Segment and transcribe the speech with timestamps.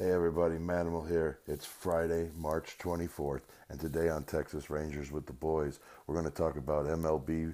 [0.00, 1.40] Hey everybody, Manimal here.
[1.48, 6.30] It's Friday, March 24th, and today on Texas Rangers with the Boys, we're going to
[6.30, 7.52] talk about MLB,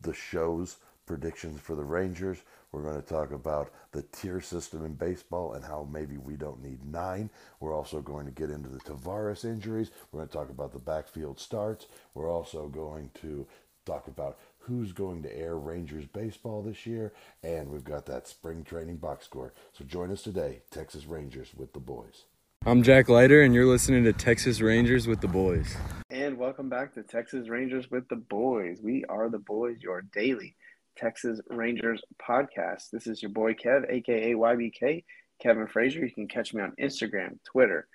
[0.00, 2.38] the show's predictions for the Rangers.
[2.72, 6.62] We're going to talk about the tier system in baseball and how maybe we don't
[6.62, 7.28] need nine.
[7.60, 9.90] We're also going to get into the Taveras injuries.
[10.10, 11.88] We're going to talk about the backfield starts.
[12.14, 13.46] We're also going to
[13.84, 18.64] talk about who's going to air Rangers baseball this year, and we've got that spring
[18.64, 19.52] training box score.
[19.72, 22.24] So join us today, Texas Rangers with the boys.
[22.64, 25.74] I'm Jack Leiter, and you're listening to Texas Rangers with the boys.
[26.10, 28.78] And welcome back to Texas Rangers with the boys.
[28.80, 30.54] We are the boys, your daily
[30.96, 32.90] Texas Rangers podcast.
[32.92, 35.04] This is your boy Kev, aka YBK,
[35.40, 36.04] Kevin Frazier.
[36.04, 37.88] You can catch me on Instagram, Twitter,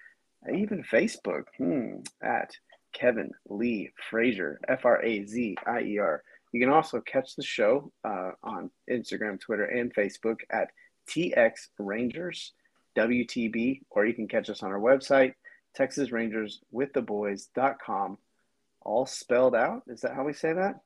[0.53, 2.51] even Facebook, hmm, at
[2.93, 6.23] Kevin Lee Frazier, F R A Z I E R.
[6.57, 10.71] You can also catch the show uh, on Instagram, Twitter, and Facebook at
[11.07, 12.53] TX Rangers
[12.97, 15.35] WTB, or you can catch us on our website,
[15.75, 18.17] Texas Rangers with the boys.com,
[18.81, 19.83] all spelled out.
[19.85, 20.79] Is that how we say that?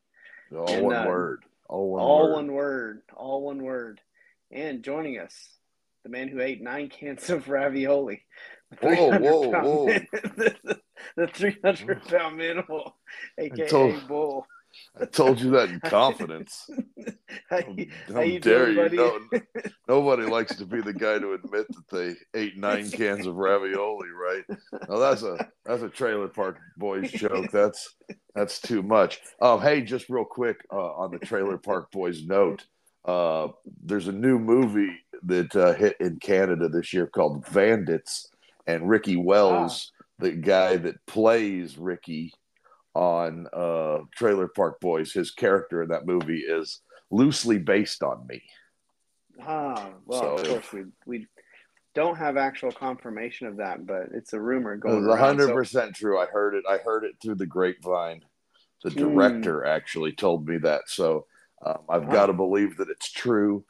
[0.54, 1.46] All and, one uh, word.
[1.70, 2.34] All one all word.
[2.34, 3.02] one word.
[3.16, 4.02] All one word.
[4.52, 5.34] And joining us,
[6.04, 8.24] the man who ate nine cans of ravioli.
[8.82, 9.86] Whoa, whoa, whoa.
[11.16, 12.92] the 300 pound Manimal,
[13.38, 14.46] aka told, Bull.
[15.00, 16.70] I told you that in confidence.
[17.50, 17.62] how,
[18.14, 18.98] how, you dare doing, you?
[18.98, 19.42] No,
[19.88, 24.10] nobody likes to be the guy to admit that they ate nine cans of ravioli,
[24.10, 24.44] right?
[24.90, 27.52] No, that's a that's a trailer park boys joke.
[27.52, 27.96] That's
[28.36, 29.22] that's too much.
[29.42, 32.66] Um, hey, just real quick uh, on the trailer park boys note,
[33.06, 33.50] uh,
[33.84, 38.28] there's a new movie that uh, hit in Canada this year called Vandits,
[38.68, 40.04] and Ricky Wells, ah.
[40.20, 42.34] the guy that plays Ricky
[42.94, 48.42] on uh, Trailer Park Boys, his character in that movie is loosely based on me.
[49.42, 51.28] Ah, well, so, of course we we
[51.94, 55.06] don't have actual confirmation of that, but it's a rumor going.
[55.06, 56.20] It's hundred percent true.
[56.20, 56.64] I heard it.
[56.70, 58.24] I heard it through the grapevine.
[58.84, 59.00] The hmm.
[59.00, 59.68] director mm.
[59.68, 61.26] actually told me that, so
[61.64, 62.14] um, I've wow.
[62.14, 63.64] got to believe that it's true.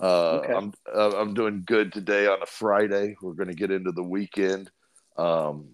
[0.00, 0.52] Uh, okay.
[0.52, 3.16] I'm uh, I'm doing good today on a Friday.
[3.20, 4.70] We're going to get into the weekend.
[5.16, 5.70] Um,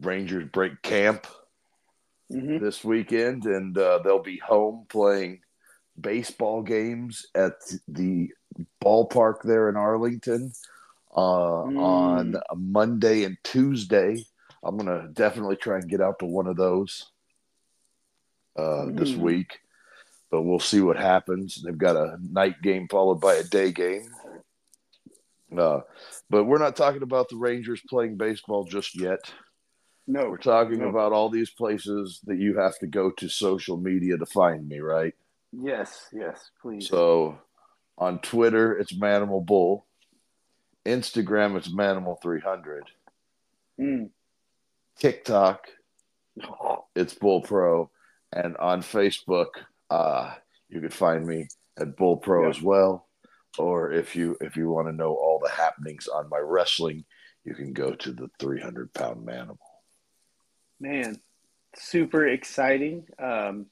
[0.00, 1.26] Rangers break camp
[2.32, 2.58] mm-hmm.
[2.58, 5.40] this weekend, and uh, they'll be home playing
[5.98, 7.54] baseball games at
[7.88, 8.30] the
[8.82, 10.52] ballpark there in Arlington
[11.14, 11.78] uh, mm.
[11.78, 14.24] on Monday and Tuesday.
[14.62, 17.10] I'm gonna definitely try and get out to one of those
[18.56, 18.98] uh, mm.
[18.98, 19.58] this week,
[20.30, 21.62] but we'll see what happens.
[21.62, 24.08] They've got a night game followed by a day game.
[25.56, 25.80] Uh,
[26.28, 29.20] but we're not talking about the Rangers playing baseball just yet.
[30.08, 30.88] No, we're talking no.
[30.88, 34.78] about all these places that you have to go to social media to find me,
[34.78, 35.14] right?
[35.52, 36.88] Yes, yes, please.
[36.88, 37.38] So
[37.98, 39.84] on Twitter, it's Manimal Bull.
[40.84, 42.82] Instagram, it's Manimal300.
[43.80, 44.10] Mm.
[44.98, 45.66] TikTok,
[46.96, 47.90] it's Bull Pro.
[48.32, 49.48] And on Facebook,
[49.90, 50.34] uh,
[50.68, 52.50] you can find me at Bull Pro yeah.
[52.50, 53.06] as well.
[53.58, 57.04] Or if you if you want to know all the happenings on my wrestling,
[57.44, 59.56] you can go to the 300 pound Manimal
[60.80, 61.20] man,
[61.76, 63.06] super exciting.
[63.18, 63.66] Um,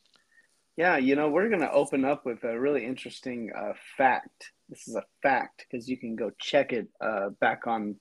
[0.76, 4.52] yeah, you know, we're going to open up with a really interesting uh, fact.
[4.68, 7.96] This is a fact because you can go check it uh, back on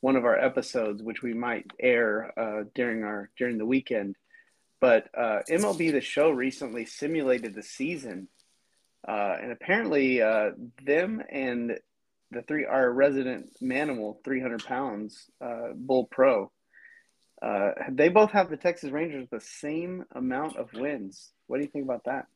[0.00, 4.16] one of our episodes, which we might air uh, during our during the weekend.
[4.80, 8.28] But uh, MLB The Show recently simulated the season,
[9.06, 10.50] uh, and apparently uh,
[10.84, 11.78] them and
[12.30, 15.30] the three our resident Manimal, three hundred pounds,
[15.74, 16.50] Bull Pro,
[17.44, 21.30] uh, they both have the Texas Rangers the same amount of wins.
[21.46, 22.26] What do you think about that?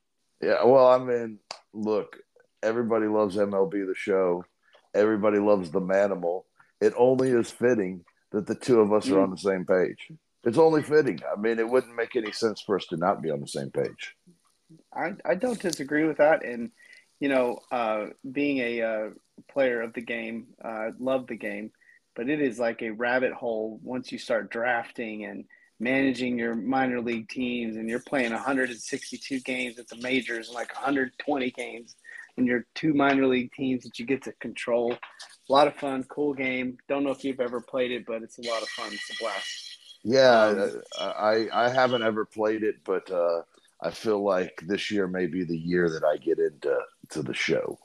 [0.42, 1.38] Yeah, well, I mean,
[1.72, 2.18] look,
[2.62, 4.44] everybody loves MLB the show.
[4.94, 6.44] Everybody loves the Manimal.
[6.80, 9.14] It only is fitting that the two of us mm.
[9.14, 10.12] are on the same page.
[10.44, 11.20] It's only fitting.
[11.30, 13.70] I mean, it wouldn't make any sense for us to not be on the same
[13.70, 14.14] page.
[14.94, 16.44] I, I don't disagree with that.
[16.44, 16.70] And,
[17.18, 19.10] you know, uh, being a uh,
[19.50, 21.72] player of the game, uh, love the game
[22.18, 25.44] but it is like a rabbit hole once you start drafting and
[25.78, 30.74] managing your minor league teams and you're playing 162 games at the majors and like
[30.74, 31.94] 120 games
[32.36, 34.92] in your two minor league teams that you get to control.
[34.92, 36.76] A lot of fun, cool game.
[36.88, 38.92] Don't know if you've ever played it, but it's a lot of fun.
[38.92, 39.78] It's a blast.
[40.02, 43.42] Yeah, um, I I haven't ever played it, but uh,
[43.80, 46.78] I feel like this year may be the year that I get into
[47.10, 47.78] to the show.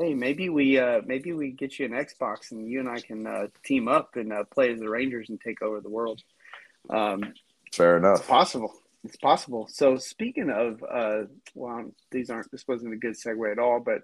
[0.00, 3.26] Hey, maybe we uh, maybe we get you an Xbox and you and I can
[3.26, 6.20] uh, team up and uh, play as the Rangers and take over the world.
[6.90, 7.32] Um,
[7.72, 8.18] Fair enough.
[8.18, 8.72] It's possible.
[9.04, 9.68] It's possible.
[9.70, 12.50] So speaking of, uh, well, these aren't.
[12.50, 14.02] This wasn't a good segue at all, but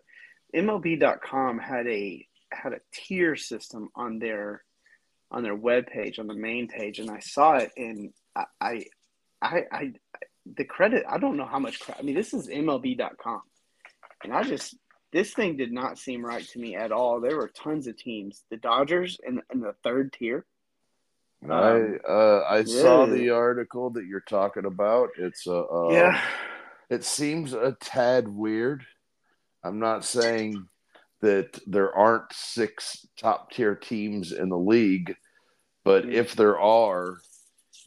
[0.55, 4.63] MLB.com had a had a tier system on their
[5.33, 8.85] on their web page on the main page, and I saw it, and I, I,
[9.43, 9.93] I, I
[10.57, 11.05] the credit.
[11.09, 11.81] I don't know how much.
[11.99, 13.43] I mean, this is MLB.com,
[14.23, 14.77] and I just
[15.13, 17.21] this thing did not seem right to me at all.
[17.21, 18.45] There were tons of teams.
[18.51, 20.47] The Dodgers in, in the third tier.
[21.43, 22.83] Um, I uh, I yeah.
[22.83, 25.11] saw the article that you're talking about.
[25.19, 26.21] It's a uh, yeah.
[26.91, 28.85] It seems a tad weird.
[29.65, 30.67] I'm not saying
[31.23, 35.15] that there aren't six top tier teams in the league,
[35.85, 36.13] but mm-hmm.
[36.13, 37.19] if there are,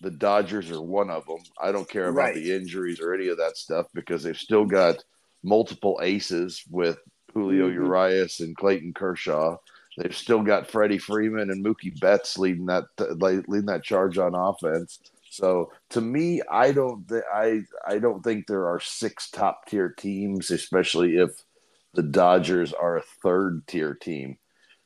[0.01, 1.39] the Dodgers are one of them.
[1.61, 2.35] I don't care about right.
[2.35, 5.03] the injuries or any of that stuff because they've still got
[5.43, 6.97] multiple aces with
[7.33, 7.83] Julio mm-hmm.
[7.83, 9.57] Urias and Clayton Kershaw.
[9.97, 14.99] They've still got Freddie Freeman and Mookie Betts leading that leading that charge on offense.
[15.29, 19.89] So to me, I don't th- I I don't think there are six top tier
[19.89, 21.31] teams, especially if
[21.93, 24.37] the Dodgers are a third tier team,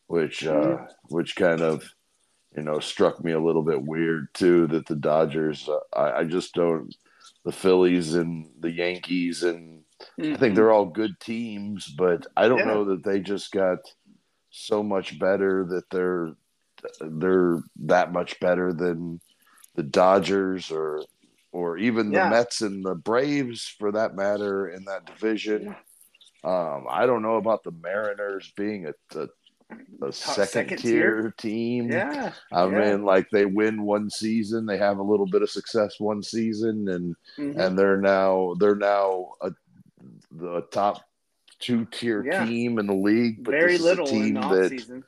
[0.08, 0.78] which uh,
[1.10, 1.84] which kind of
[2.56, 4.68] you know struck me a little bit weird too.
[4.68, 6.94] That the Dodgers, uh, I, I just don't.
[7.46, 9.77] The Phillies and the Yankees and
[10.20, 10.34] mm-hmm.
[10.34, 12.66] I think they're all good teams, but I don't yeah.
[12.66, 13.80] know that they just got
[14.50, 16.34] so much better that they're
[17.02, 19.20] they're that much better than
[19.76, 21.04] the Dodgers or
[21.52, 22.30] or even the.
[22.30, 25.76] Mets and the Braves for that matter in that division.
[26.44, 29.28] Um, I don't know about the Mariners being a, a,
[30.06, 31.92] a second, second, tier, tier team.
[31.92, 32.32] Yeah.
[32.52, 32.92] I yeah.
[32.92, 36.88] mean, like they win one season, they have a little bit of success one season,
[36.90, 37.60] and mm-hmm.
[37.60, 39.52] and they're now they're now a
[40.38, 41.02] the top
[41.60, 42.46] two tier yeah.
[42.46, 43.44] team in the league.
[43.44, 45.04] But Very little in the that, season.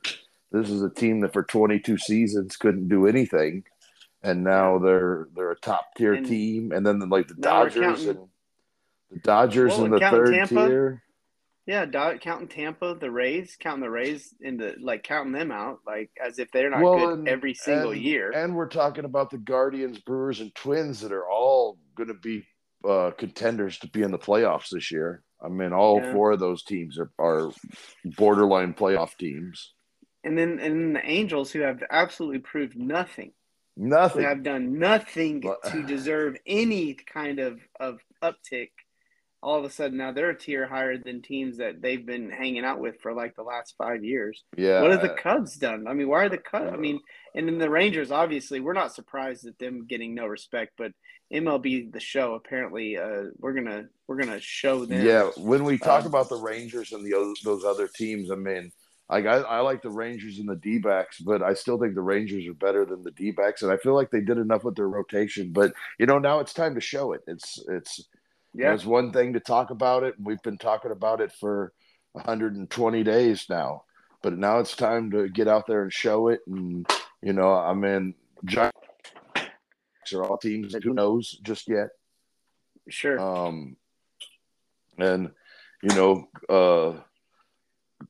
[0.52, 3.64] This is a team that for 22 seasons couldn't do anything,
[4.22, 6.72] and now they're they're a top tier team.
[6.72, 8.28] And then like the Dodgers and
[9.10, 11.02] the Dodgers well, in the third Tampa, tier.
[11.66, 11.86] Yeah,
[12.18, 16.50] counting Tampa, the Rays, counting the Rays into like counting them out, like as if
[16.50, 18.32] they're not well, good and, every single and, year.
[18.32, 22.44] And we're talking about the Guardians, Brewers, and Twins that are all going to be
[22.88, 25.22] uh, contenders to be in the playoffs this year.
[25.42, 26.12] I mean, all yeah.
[26.12, 27.50] four of those teams are, are
[28.04, 29.72] borderline playoff teams.
[30.22, 33.32] And then and the Angels, who have absolutely proved nothing,
[33.76, 38.70] nothing, have done nothing to deserve any kind of of uptick
[39.42, 42.64] all of a sudden now they're a tier higher than teams that they've been hanging
[42.64, 44.44] out with for like the last five years.
[44.56, 44.82] Yeah.
[44.82, 45.86] What have the Cubs done?
[45.88, 46.70] I mean, why are the Cubs?
[46.72, 47.00] I mean,
[47.34, 50.92] and then the Rangers, obviously, we're not surprised at them getting no respect, but
[51.32, 55.04] MLB the show apparently uh, we're gonna we're gonna show them.
[55.04, 58.72] Yeah, when we talk um, about the Rangers and the those other teams, I mean.
[59.08, 62.00] Like I, I like the Rangers and the D backs, but I still think the
[62.00, 63.62] Rangers are better than the D backs.
[63.62, 65.50] And I feel like they did enough with their rotation.
[65.50, 67.22] But you know, now it's time to show it.
[67.26, 68.06] It's it's
[68.54, 68.74] yeah.
[68.74, 70.14] It's one thing to talk about it.
[70.20, 71.72] We've been talking about it for
[72.12, 73.84] 120 days now,
[74.22, 76.40] but now it's time to get out there and show it.
[76.46, 76.86] And,
[77.22, 78.14] you know, I mean,
[78.44, 78.74] Giants
[80.12, 81.88] are all teams who knows just yet.
[82.88, 83.20] Sure.
[83.20, 83.76] Um,
[84.98, 85.30] and,
[85.82, 87.00] you know, uh,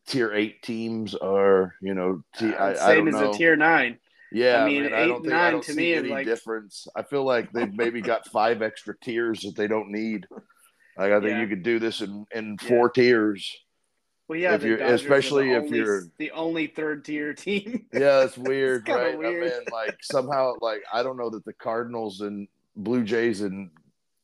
[0.06, 3.30] tier eight teams are, you know, t- I, same I as know.
[3.30, 3.98] a tier nine.
[4.32, 6.26] Yeah, I mean, man, eight, I don't think, nine I don't to me is like
[6.26, 6.86] difference.
[6.94, 10.26] I feel like they've maybe got five extra tiers that they don't need.
[10.96, 11.40] Like I think yeah.
[11.40, 13.02] you could do this in in four yeah.
[13.02, 13.56] tiers.
[14.28, 17.86] Well, yeah, if you're, especially if only, you're the only third tier team.
[17.92, 19.18] yeah, it's weird, it's right?
[19.18, 19.42] Weird.
[19.42, 23.70] I mean, like somehow, like I don't know that the Cardinals and Blue Jays and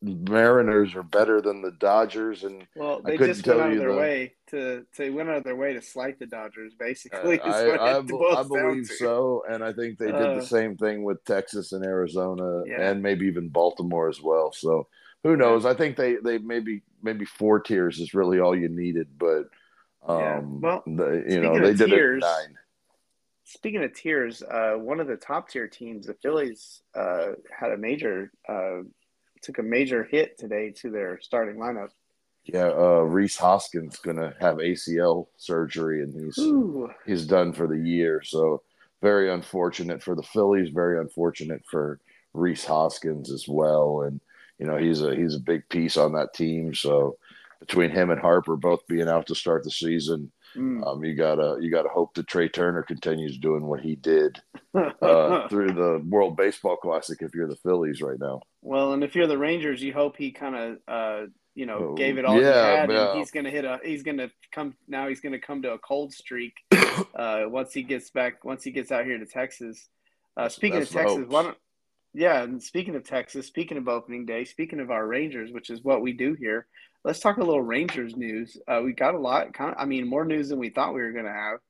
[0.02, 3.98] Mariners are better than the Dodgers, and well, they just went out of their the,
[3.98, 6.74] way to they went out of their way to slight the Dodgers.
[6.78, 10.76] Basically, uh, I, I, I believe so, and I think they did uh, the same
[10.76, 12.90] thing with Texas and Arizona, yeah.
[12.90, 14.52] and maybe even Baltimore as well.
[14.52, 14.86] So
[15.24, 15.64] who knows?
[15.64, 19.44] I think they they maybe maybe four tiers is really all you needed, but
[20.06, 20.40] um, yeah.
[20.42, 22.54] well, the, you know they did tiers, it nine.
[23.44, 27.76] Speaking of tiers, uh, one of the top tier teams, the Phillies, uh, had a
[27.78, 28.82] major uh,
[29.42, 31.90] took a major hit today to their starting lineup.
[32.44, 36.90] Yeah, uh, Rhys Hoskins gonna have ACL surgery, and he's Ooh.
[37.04, 38.22] he's done for the year.
[38.22, 38.62] So
[39.02, 40.70] very unfortunate for the Phillies.
[40.70, 42.00] Very unfortunate for
[42.34, 44.02] Rhys Hoskins as well.
[44.02, 44.20] And
[44.58, 46.72] you know he's a he's a big piece on that team.
[46.72, 47.18] So
[47.58, 50.86] between him and Harper both being out to start the season, Mm.
[50.86, 54.40] Um, you gotta you gotta hope that Trea Turner continues doing what he did
[54.74, 57.20] uh, through the World Baseball Classic.
[57.20, 60.30] If you're the Phillies right now, well, and if you're the Rangers, you hope he
[60.30, 63.10] kind of uh, you know oh, gave it all yeah, he had, yeah.
[63.10, 65.08] and he's gonna hit a he's gonna come now.
[65.08, 66.54] He's gonna come to a cold streak
[67.14, 69.88] uh, once he gets back once he gets out here to Texas.
[70.36, 71.56] Uh, speaking of Texas, why don't
[72.16, 75.84] yeah, and speaking of Texas, speaking of opening day, speaking of our Rangers, which is
[75.84, 76.66] what we do here,
[77.06, 78.58] let's talk a little Rangers news.
[78.68, 81.00] Uh, we got a lot, kind of, I mean, more news than we thought we
[81.00, 81.60] were going to have.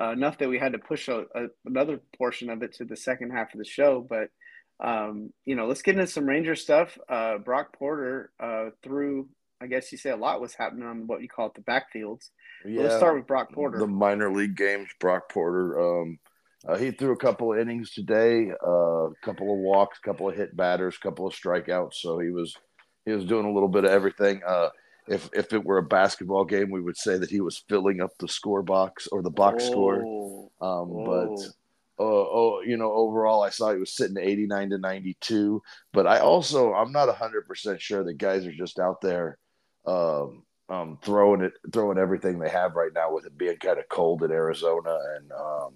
[0.00, 2.96] uh, enough that we had to push a, a, another portion of it to the
[2.96, 4.06] second half of the show.
[4.08, 4.28] But
[4.78, 6.98] um, you know, let's get into some Ranger stuff.
[7.08, 9.28] Uh, Brock Porter uh, threw,
[9.60, 12.28] I guess you say a lot was happening on what you call it the backfields.
[12.64, 13.78] Yeah, let's start with Brock Porter.
[13.78, 15.80] The minor league games, Brock Porter.
[15.80, 16.18] Um,
[16.68, 20.28] uh, he threw a couple of innings today, uh, a couple of walks, a couple
[20.28, 21.94] of hit batters, a couple of strikeouts.
[21.94, 22.54] So he was
[23.06, 24.42] he was doing a little bit of everything.
[24.46, 24.68] Uh,
[25.08, 28.10] if if it were a basketball game, we would say that he was filling up
[28.18, 30.50] the score box or the box oh, score.
[30.60, 31.46] Um, but
[31.98, 35.62] uh, oh, you know, overall, I saw he was sitting 89 to 92.
[35.92, 39.38] But I also, I'm not 100% sure that guys are just out there
[39.86, 43.88] um, um, throwing it, throwing everything they have right now with it being kind of
[43.88, 45.74] cold in Arizona and, um,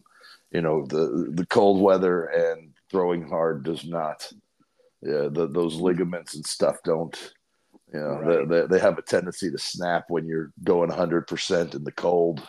[0.50, 4.30] you know, the, the cold weather and throwing hard does not,
[5.02, 7.16] yeah, the, those ligaments and stuff don't,
[7.92, 8.48] you know, right.
[8.48, 12.42] they, they, they have a tendency to snap when you're going 100% in the cold.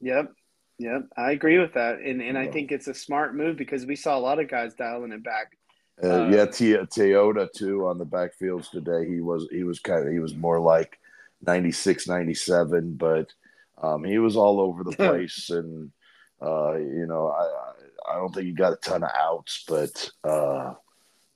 [0.00, 0.32] Yep.
[0.78, 3.96] Yeah, I agree with that, and and I think it's a smart move because we
[3.96, 5.56] saw a lot of guys dialing it back.
[6.02, 9.08] Uh, uh, yeah, T- Teota too on the backfields today.
[9.08, 10.98] He was he was kind of he was more like
[11.46, 13.32] 96, 97, but
[13.82, 15.90] um, he was all over the place, and
[16.42, 20.74] uh, you know I I don't think he got a ton of outs, but uh,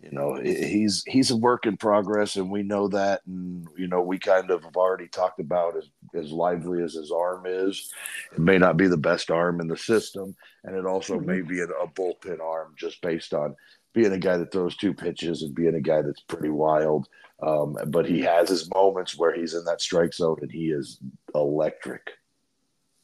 [0.03, 3.21] you know he's he's a work in progress and we know that.
[3.27, 7.11] And you know we kind of have already talked about as as lively as his
[7.11, 7.93] arm is.
[8.33, 11.27] It may not be the best arm in the system and it also mm-hmm.
[11.27, 13.55] may be a, a bullpen arm just based on
[13.93, 17.09] being a guy that throws two pitches and being a guy that's pretty wild.
[17.43, 20.99] Um, but he has his moments where he's in that strike zone and he is
[21.35, 22.11] electric.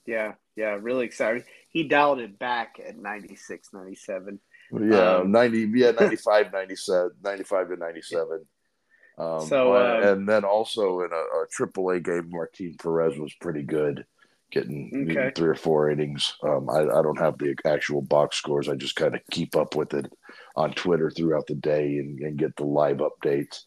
[0.06, 1.44] Yeah yeah really excited.
[1.68, 4.40] He dialed it back at 96 97
[4.72, 8.46] yeah, um, 90, yeah, 95, 97, 95 to 97.
[9.18, 13.32] Um, so, uh, and then also in a, triple a AAA game, Martin Perez was
[13.40, 14.04] pretty good,
[14.50, 15.32] getting okay.
[15.34, 16.34] three or four innings.
[16.42, 18.68] Um, I, I don't have the actual box scores.
[18.68, 20.12] I just kind of keep up with it
[20.54, 23.62] on Twitter throughout the day and, and get the live updates.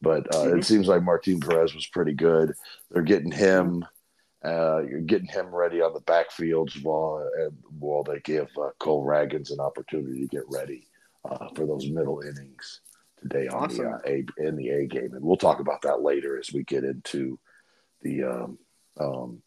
[0.00, 0.58] But uh, mm-hmm.
[0.58, 2.52] it seems like Martin Perez was pretty good.
[2.90, 3.84] They're getting him
[4.44, 9.04] uh, you're getting him ready on the backfields while and while they give uh, Cole
[9.04, 10.86] Ragans an opportunity to get ready
[11.24, 12.80] uh, for those middle innings
[13.22, 13.84] today on awesome.
[13.84, 16.62] the uh, A in the A game, and we'll talk about that later as we
[16.64, 17.38] get into
[18.02, 18.58] the um,
[19.00, 19.42] um,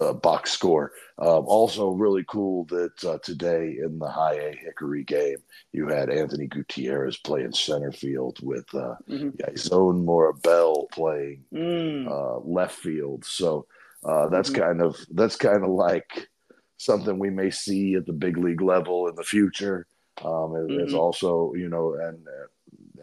[0.00, 0.92] uh, box score.
[1.18, 5.36] Um, also, really cool that uh, today in the High A Hickory game,
[5.72, 9.28] you had Anthony Gutierrez playing center field with uh, mm-hmm.
[9.36, 12.42] Yeison Morrobel playing mm.
[12.44, 13.24] left field.
[13.26, 13.66] So
[14.04, 14.62] uh, that's mm-hmm.
[14.62, 16.28] kind of that's kind of like
[16.76, 19.86] something we may see at the big league level in the future.
[20.22, 20.80] Um, mm-hmm.
[20.80, 22.26] It's also you know and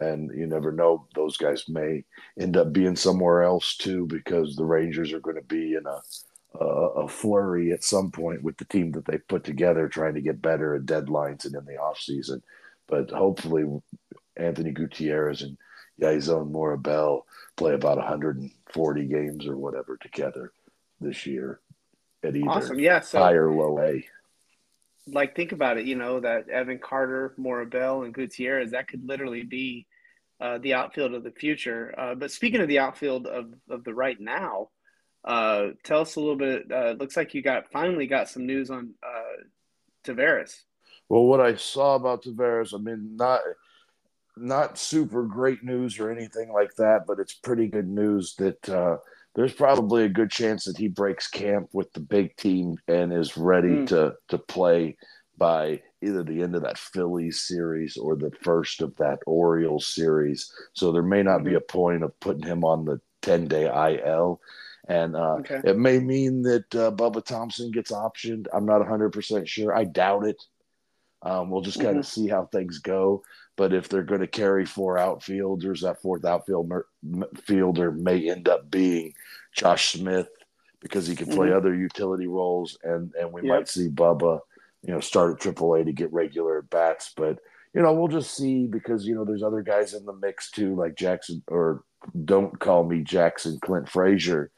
[0.00, 2.04] and you never know those guys may
[2.38, 6.00] end up being somewhere else too because the Rangers are going to be in a
[6.58, 10.20] a, a flurry at some point with the team that they put together trying to
[10.20, 12.42] get better at deadlines and in the off season.
[12.88, 13.64] But hopefully,
[14.36, 15.56] Anthony Gutierrez and
[16.00, 17.22] Yeison Morrobel
[17.56, 20.52] play about 140 games or whatever together
[21.02, 21.60] this year
[22.22, 22.78] at either awesome.
[22.78, 24.06] yeah, so, high or low A.
[25.06, 25.86] Like, think about it.
[25.86, 29.86] You know that Evan Carter, Morrobel, and Gutierrez that could literally be
[30.40, 31.94] uh, the outfield of the future.
[31.98, 34.68] Uh, but speaking of the outfield of of the right now,
[35.24, 36.70] uh, tell us a little bit.
[36.70, 39.42] Uh, looks like you got finally got some news on uh,
[40.04, 40.62] Taveras.
[41.08, 43.40] Well, what I saw about Taveras, I mean, not
[44.36, 48.96] not super great news or anything like that, but it's pretty good news that uh,
[49.34, 53.36] there's probably a good chance that he breaks camp with the big team and is
[53.36, 53.86] ready mm.
[53.88, 54.96] to to play
[55.38, 60.52] by either the end of that Phillies series or the first of that Orioles series.
[60.74, 61.48] So there may not mm-hmm.
[61.48, 64.40] be a point of putting him on the 10 day IL.
[64.88, 65.60] And uh, okay.
[65.64, 68.46] it may mean that uh, Bubba Thompson gets optioned.
[68.52, 69.74] I'm not 100% sure.
[69.74, 70.42] I doubt it.
[71.22, 72.22] Um, we'll just kind of mm-hmm.
[72.22, 73.22] see how things go.
[73.56, 76.86] But if they're going to carry four outfielders, that fourth outfielder
[77.44, 79.12] fielder may end up being
[79.52, 80.28] Josh Smith
[80.80, 81.56] because he can play mm-hmm.
[81.56, 83.48] other utility roles, and and we yep.
[83.48, 84.40] might see Bubba,
[84.82, 87.12] you know, start at AAA to get regular bats.
[87.16, 87.38] But
[87.74, 90.74] you know, we'll just see because you know there's other guys in the mix too,
[90.74, 91.84] like Jackson or
[92.24, 94.50] don't call me Jackson Clint Frazier.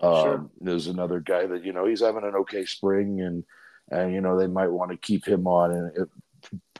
[0.00, 0.50] Um, sure.
[0.60, 3.44] There's another guy that you know he's having an okay spring, and
[3.90, 5.72] and you know they might want to keep him on.
[5.72, 6.06] And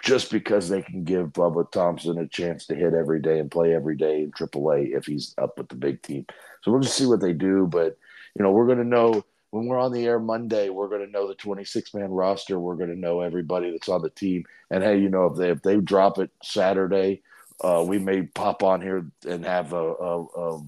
[0.03, 3.75] just because they can give Bubba Thompson a chance to hit every day and play
[3.75, 6.27] every day in AAA if he's up with the big team.
[6.63, 7.67] So we'll just see what they do.
[7.67, 7.97] But,
[8.37, 11.11] you know, we're going to know when we're on the air Monday, we're going to
[11.11, 12.59] know the 26 man roster.
[12.59, 14.45] We're going to know everybody that's on the team.
[14.71, 17.23] And hey, you know, if they, if they drop it Saturday,
[17.63, 20.63] uh, we may pop on here and have a, a, a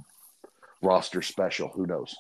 [0.83, 1.69] roster special.
[1.69, 2.15] Who knows?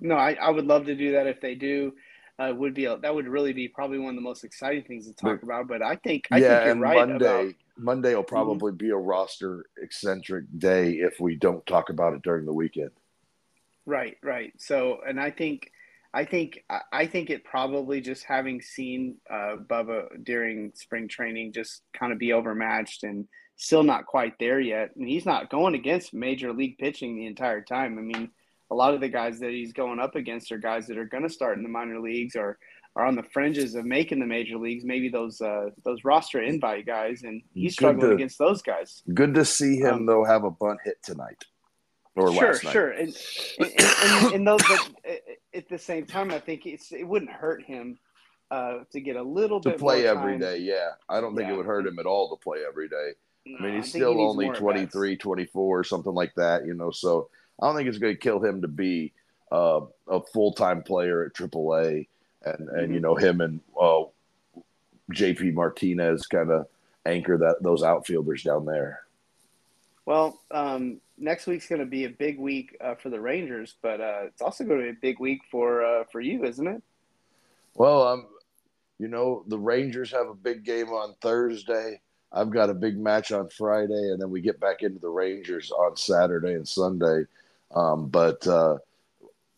[0.00, 1.94] No, I, I would love to do that if they do.
[2.38, 5.06] Uh, would be a, that would really be probably one of the most exciting things
[5.06, 5.68] to talk but, about.
[5.68, 8.34] But I think I yeah, think and right Monday about, Monday will mm-hmm.
[8.34, 8.86] probably mm-hmm.
[8.86, 12.90] be a roster eccentric day if we don't talk about it during the weekend.
[13.86, 14.52] Right, right.
[14.58, 15.72] So, and I think,
[16.12, 21.82] I think, I think it probably just having seen uh, Bubba during spring training just
[21.98, 23.26] kind of be overmatched and
[23.56, 24.94] still not quite there yet.
[24.94, 27.98] And he's not going against major league pitching the entire time.
[27.98, 28.30] I mean,
[28.70, 31.22] a lot of the guys that he's going up against are guys that are going
[31.22, 32.58] to start in the minor leagues or
[32.96, 34.84] are on the fringes of making the major leagues.
[34.84, 39.02] Maybe those uh, those roster invite guys, and he's struggling to, against those guys.
[39.14, 41.44] Good to see him um, though have a bunt hit tonight
[42.16, 42.72] or sure, last night.
[42.72, 43.16] Sure, and
[43.58, 44.90] and, and, and those, but
[45.54, 47.98] at the same time, I think it's it wouldn't hurt him
[48.50, 50.58] uh, to get a little bit to bit play every day.
[50.58, 51.54] Yeah, I don't think yeah.
[51.54, 53.12] it would hurt him at all to play every day.
[53.46, 56.90] No, I mean, he's I still only 23, 24, something like that, you know.
[56.90, 59.12] So I don't think it's going to kill him to be
[59.50, 62.06] uh, a full time player at AAA,
[62.44, 62.94] and and mm-hmm.
[62.94, 64.04] you know him and uh,
[65.12, 66.66] JP Martinez kind of
[67.06, 69.00] anchor that those outfielders down there.
[70.04, 74.00] Well, um, next week's going to be a big week uh, for the Rangers, but
[74.00, 76.82] uh, it's also going to be a big week for uh, for you, isn't it?
[77.74, 78.26] Well, um,
[78.98, 82.00] you know the Rangers have a big game on Thursday.
[82.30, 85.70] I've got a big match on Friday, and then we get back into the Rangers
[85.70, 87.24] on Saturday and Sunday.
[87.74, 88.78] Um, but uh,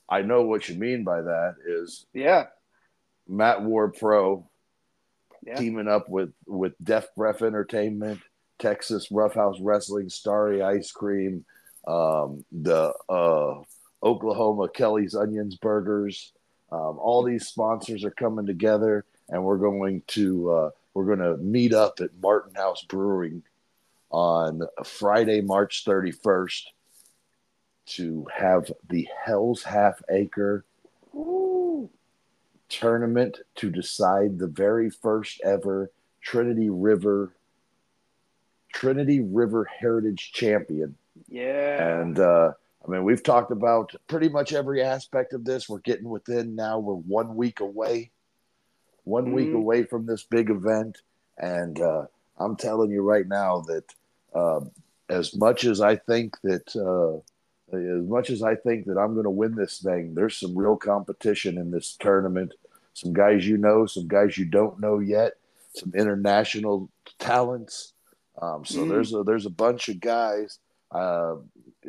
[0.08, 2.46] I know what you mean by that is yeah,
[3.28, 4.48] Matt Ward Pro
[5.46, 5.56] yeah.
[5.56, 8.20] teaming up with with Death Breath Entertainment,
[8.58, 11.44] Texas Roughhouse Wrestling, Starry Ice Cream,
[11.86, 13.62] um, the uh,
[14.02, 16.32] Oklahoma Kelly's Onions Burgers.
[16.72, 21.36] Um, all these sponsors are coming together, and we're going to uh, we're going to
[21.36, 23.42] meet up at Martin House Brewing
[24.10, 26.62] on Friday, March 31st
[27.90, 30.64] to have the Hell's Half Acre
[31.14, 31.90] Ooh.
[32.68, 37.32] tournament to decide the very first ever Trinity River
[38.72, 40.94] Trinity River Heritage Champion.
[41.28, 42.00] Yeah.
[42.00, 42.52] And uh,
[42.86, 45.68] I mean, we've talked about pretty much every aspect of this.
[45.68, 46.78] We're getting within now.
[46.78, 48.10] We're one week away,
[49.04, 49.34] one mm-hmm.
[49.34, 50.98] week away from this big event,
[51.38, 52.06] and uh,
[52.38, 53.84] I'm telling you right now that
[54.34, 54.60] uh,
[55.08, 57.20] as much as I think that uh,
[57.72, 60.76] as much as I think that I'm going to win this thing, there's some real
[60.76, 62.54] competition in this tournament.
[62.94, 65.34] Some guys you know, some guys you don't know yet,
[65.74, 67.92] some international talents.
[68.40, 68.88] Um, so mm.
[68.88, 70.58] there's a there's a bunch of guys.
[70.90, 71.36] Uh,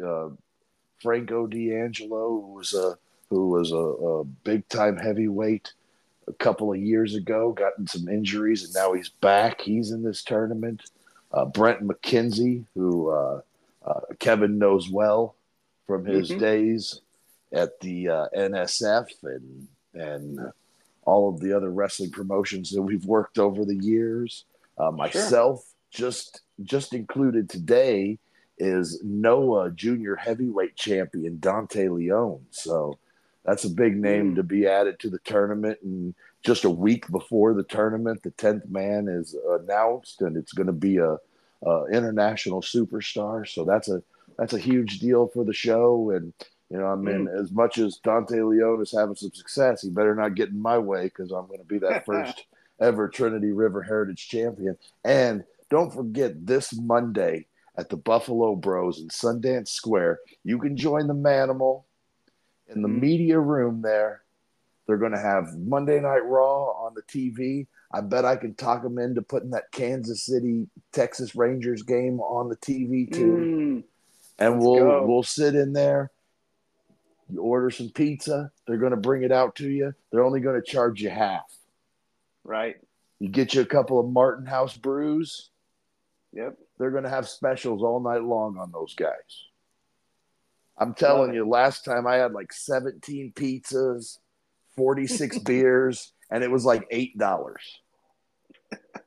[0.03, 0.29] uh,
[1.01, 2.97] Franco D'Angelo, who was a
[3.29, 5.73] who was a, a big time heavyweight
[6.27, 9.61] a couple of years ago, gotten some injuries, and now he's back.
[9.61, 10.83] He's in this tournament.
[11.31, 13.41] Uh, Brent McKenzie, who uh,
[13.85, 15.35] uh, Kevin knows well,
[15.87, 16.39] from his mm-hmm.
[16.39, 17.01] days
[17.53, 20.39] at the uh, NSF and and
[21.03, 24.45] all of the other wrestling promotions that we've worked over the years.
[24.77, 26.09] Uh, myself, sure.
[26.09, 28.17] just just included today
[28.57, 32.45] is Noah Junior Heavyweight Champion Dante Leone.
[32.51, 32.99] So
[33.43, 34.35] that's a big name mm.
[34.35, 35.79] to be added to the tournament.
[35.81, 36.13] And
[36.43, 40.73] just a week before the tournament, the tenth man is announced, and it's going to
[40.73, 41.17] be a,
[41.63, 43.47] a international superstar.
[43.47, 44.03] So that's a
[44.41, 46.09] that's a huge deal for the show.
[46.09, 46.33] And
[46.71, 47.39] you know, I mean, mm.
[47.39, 50.79] as much as Dante Leone is having some success, he better not get in my
[50.79, 52.45] way because I'm going to be that first
[52.79, 54.77] ever Trinity River Heritage champion.
[55.03, 57.45] And don't forget this Monday
[57.77, 61.83] at the Buffalo Bros in Sundance Square, you can join the Manimal
[62.67, 62.99] in the mm.
[62.99, 64.23] media room there.
[64.87, 67.67] They're going to have Monday Night Raw on the TV.
[67.93, 72.49] I bet I can talk them into putting that Kansas City Texas Rangers game on
[72.49, 73.83] the TV too.
[73.83, 73.83] Mm
[74.41, 75.05] and Let's we'll go.
[75.05, 76.11] we'll sit in there.
[77.29, 78.51] You order some pizza.
[78.67, 79.93] They're going to bring it out to you.
[80.11, 81.49] They're only going to charge you half.
[82.43, 82.75] Right.
[83.19, 85.49] You get you a couple of Martin House brews.
[86.33, 86.57] Yep.
[86.77, 89.45] They're going to have specials all night long on those guys.
[90.77, 94.17] I'm telling you, last time I had like 17 pizzas,
[94.75, 97.55] 46 beers, and it was like $8.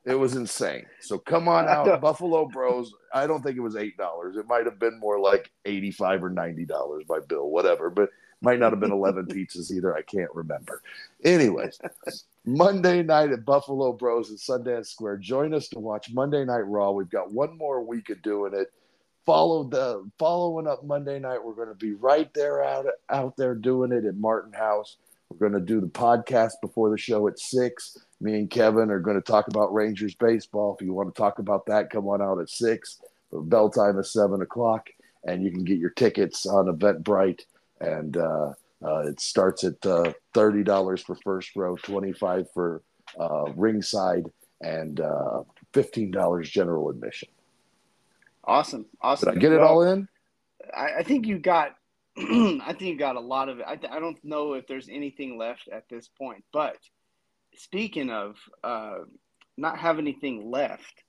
[0.05, 0.85] It was insane.
[1.01, 2.93] So come on out, Buffalo Bros.
[3.13, 4.37] I don't think it was eight dollars.
[4.37, 7.89] It might have been more like eighty-five or ninety dollars by bill, whatever.
[7.89, 8.09] But
[8.41, 9.95] might not have been eleven pizzas either.
[9.95, 10.83] I can't remember.
[11.23, 11.79] Anyways,
[12.45, 15.17] Monday night at Buffalo Bros at Sundance Square.
[15.17, 16.91] Join us to watch Monday Night Raw.
[16.91, 18.71] We've got one more week of doing it.
[19.25, 21.43] Follow the following up Monday night.
[21.43, 24.97] We're going to be right there out out there doing it at Martin House.
[25.29, 28.99] We're going to do the podcast before the show at six me and Kevin are
[28.99, 30.75] going to talk about Rangers baseball.
[30.79, 33.01] If you want to talk about that, come on out at six.
[33.31, 34.89] But bell time is seven o'clock,
[35.25, 37.41] and you can get your tickets on Eventbrite.
[37.81, 42.83] And uh, Uh, it starts at uh, thirty dollars for first row, twenty five for
[43.19, 44.29] uh, ringside,
[44.61, 45.41] and uh,
[45.73, 47.29] fifteen dollars general admission.
[48.43, 49.29] Awesome, awesome.
[49.29, 50.07] Did I get it all in?
[50.75, 51.75] I, I, think you got.
[52.17, 53.65] I think you got a lot of it.
[53.67, 56.77] I, I don't know if there's anything left at this point, but
[57.57, 58.97] speaking of uh,
[59.57, 61.03] not have anything left,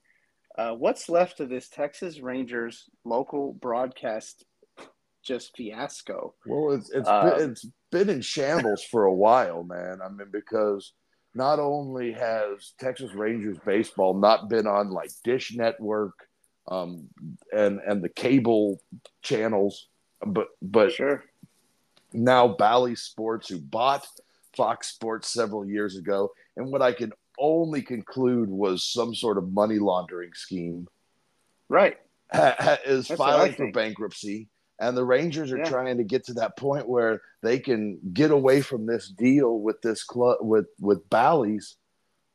[0.56, 4.44] uh, what's left of this Texas Rangers local broadcast
[5.24, 6.34] just fiasco?
[6.46, 9.98] Well, it's it's uh, been, it's been in shambles for a while, man.
[10.04, 10.92] I mean, because
[11.34, 16.14] not only has Texas Rangers baseball not been on like Dish Network
[16.68, 17.08] um,
[17.52, 18.80] and and the cable
[19.22, 19.88] channels,
[20.24, 21.24] but but sure.
[22.12, 24.06] now Bally Sports, who bought
[24.56, 29.52] Fox Sports several years ago, and what I can only conclude was some sort of
[29.52, 30.88] money laundering scheme.
[31.68, 31.98] Right.
[32.86, 34.48] Is That's filing for bankruptcy.
[34.78, 35.64] And the Rangers are yeah.
[35.64, 39.80] trying to get to that point where they can get away from this deal with
[39.80, 41.76] this club with with Bally's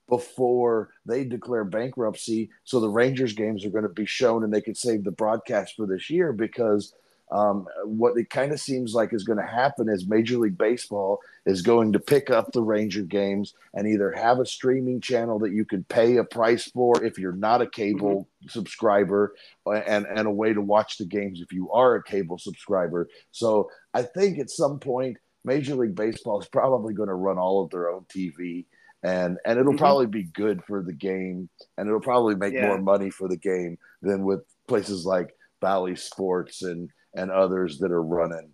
[0.10, 2.50] before they declare bankruptcy.
[2.64, 5.76] So the Rangers games are going to be shown and they could save the broadcast
[5.76, 6.94] for this year because
[7.32, 11.20] um, what it kind of seems like is going to happen is Major League Baseball
[11.46, 15.54] is going to pick up the Ranger games and either have a streaming channel that
[15.54, 18.50] you can pay a price for if you're not a cable mm-hmm.
[18.50, 19.34] subscriber,
[19.66, 23.08] uh, and and a way to watch the games if you are a cable subscriber.
[23.32, 27.64] So I think at some point Major League Baseball is probably going to run all
[27.64, 28.66] of their own TV.
[29.04, 29.80] And, and it'll mm-hmm.
[29.80, 32.68] probably be good for the game and it'll probably make yeah.
[32.68, 37.92] more money for the game than with places like Bally Sports and and others that
[37.92, 38.50] are running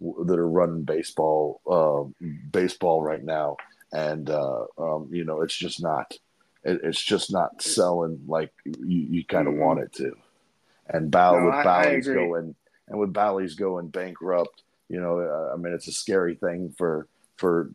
[0.00, 3.56] that are running baseball uh, baseball right now,
[3.92, 6.12] and uh, um, you know it's just not
[6.64, 9.62] it, it's just not selling like you, you kind of mm-hmm.
[9.62, 10.16] want it to.
[10.88, 12.54] And Ball no, with Bally's going
[12.88, 17.06] and with Bally's going bankrupt, you know, uh, I mean it's a scary thing for
[17.36, 17.70] for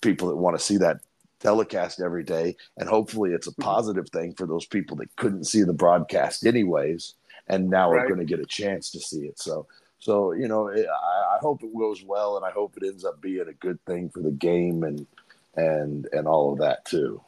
[0.00, 1.00] people that want to see that
[1.40, 3.62] telecast every day and hopefully it's a mm-hmm.
[3.62, 7.14] positive thing for those people that couldn't see the broadcast anyways
[7.48, 8.04] and now right.
[8.04, 9.66] are going to get a chance to see it so
[10.00, 13.04] so you know, it, I, I, hope it goes well, and I hope it ends
[13.04, 15.06] up being a good thing for the game and
[15.54, 17.20] and and all of that too.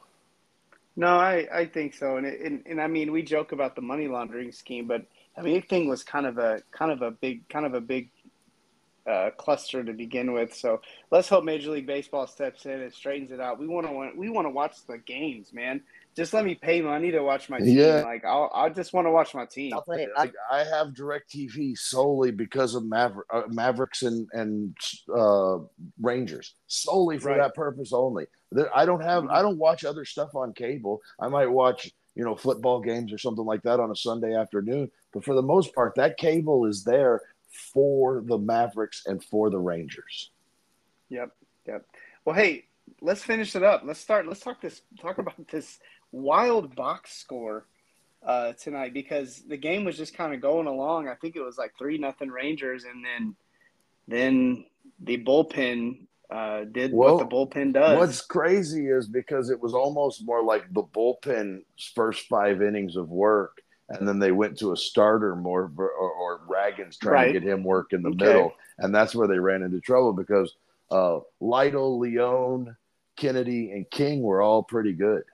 [0.97, 3.83] No, I, I think so, and, it, and and I mean we joke about the
[3.83, 5.05] money laundering scheme, but
[5.37, 8.09] I mean thing was kind of a kind of a big kind of a big
[9.07, 10.55] uh, cluster to begin with.
[10.55, 10.81] So
[11.11, 13.59] let's hope Major League Baseball steps in and straightens it out.
[13.59, 15.83] We want to we want to watch the games, man
[16.15, 17.79] just let me pay money to watch my team.
[17.79, 18.03] Yeah.
[18.03, 19.75] Like I'll, I just want to watch my team.
[19.87, 24.77] Like I have DirecTV solely because of Maver- uh, Mavericks and and
[25.15, 25.59] uh,
[26.01, 27.39] Rangers, solely for right.
[27.39, 28.27] that purpose only.
[28.75, 29.33] I don't have mm-hmm.
[29.33, 31.01] I don't watch other stuff on cable.
[31.19, 34.91] I might watch you know football games or something like that on a Sunday afternoon,
[35.13, 37.23] but for the most part, that cable is there
[37.73, 40.31] for the Mavericks and for the Rangers.
[41.09, 41.31] Yep,
[41.67, 41.87] yep.
[42.25, 42.65] Well, hey,
[43.01, 43.83] let's finish it up.
[43.85, 44.27] Let's start.
[44.27, 44.83] Let's talk this.
[45.01, 45.79] Talk about this
[46.13, 47.67] wild box score
[48.25, 51.09] uh, tonight because the game was just kind of going along.
[51.09, 53.35] I think it was like three nothing Rangers, and then
[54.07, 54.65] then
[55.01, 57.99] the bullpen uh, did well, what the bullpen does.
[57.99, 63.11] What's crazy is because it was almost more like the bullpen's first five innings of
[63.11, 67.33] work, and then they went to a starter more or, or Ragans trying right.
[67.33, 68.25] to get him work in the okay.
[68.25, 70.55] middle, and that's where they ran into trouble because
[70.91, 72.77] uh, Lytle, Leone,
[73.17, 75.25] Kennedy, and King were all pretty good.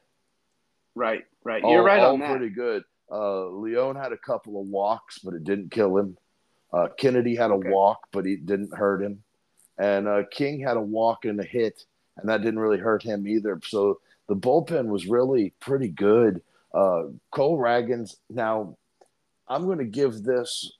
[0.99, 1.63] Right, right.
[1.63, 2.31] You're right all on that.
[2.31, 2.83] pretty good.
[3.09, 6.19] Uh, Leone had a couple of walks, but it didn't kill him.
[6.73, 7.71] Uh, Kennedy had a okay.
[7.71, 9.23] walk, but it didn't hurt him.
[9.79, 11.85] And uh, King had a walk and a hit,
[12.17, 13.61] and that didn't really hurt him either.
[13.65, 16.43] So the bullpen was really pretty good.
[16.75, 18.17] Uh, Cole Ragans.
[18.29, 18.77] Now,
[19.47, 20.73] I'm going to give this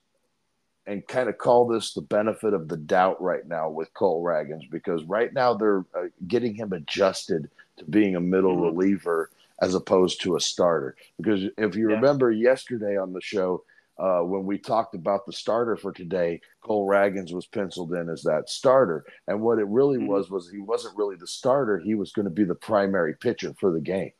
[0.85, 4.69] and kind of call this the benefit of the doubt right now with Cole Ragans
[4.69, 8.77] because right now they're uh, getting him adjusted to being a middle mm-hmm.
[8.77, 9.29] reliever
[9.61, 10.95] as opposed to a starter.
[11.17, 11.95] Because if you yeah.
[11.95, 13.63] remember yesterday on the show,
[13.97, 18.23] uh, when we talked about the starter for today, Cole Ragans was penciled in as
[18.23, 19.05] that starter.
[19.27, 20.07] And what it really mm-hmm.
[20.07, 23.53] was was he wasn't really the starter; he was going to be the primary pitcher
[23.59, 24.11] for the game.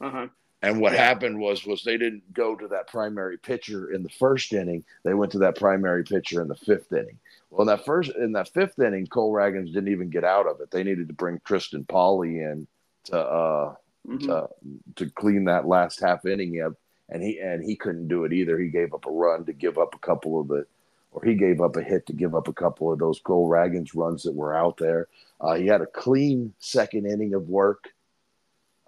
[0.00, 0.28] Uh-huh.
[0.62, 1.04] And what yeah.
[1.04, 5.14] happened was was they didn't go to that primary pitcher in the first inning; they
[5.14, 7.18] went to that primary pitcher in the fifth inning.
[7.50, 10.60] Well, in that first in that fifth inning, Cole Ragans didn't even get out of
[10.60, 10.70] it.
[10.70, 12.66] They needed to bring Tristan Pauly in
[13.04, 13.74] to uh,
[14.06, 14.26] mm-hmm.
[14.26, 14.48] to,
[14.96, 16.74] to clean that last half inning up,
[17.08, 18.58] and he and he couldn't do it either.
[18.58, 20.66] He gave up a run to give up a couple of the,
[21.12, 23.90] or he gave up a hit to give up a couple of those Cole Ragans
[23.94, 25.08] runs that were out there.
[25.40, 27.88] Uh, he had a clean second inning of work.